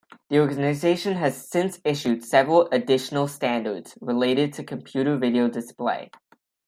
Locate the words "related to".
4.01-4.63